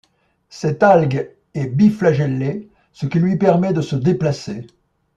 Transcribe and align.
Cette 0.49 0.81
algue 0.81 1.29
est 1.53 1.67
bi-flagellée, 1.67 2.67
ce 2.91 3.05
qui 3.05 3.19
lui 3.19 3.37
permet 3.37 3.71
de 3.71 3.81
se 3.81 3.95
déplacer. 3.95 4.65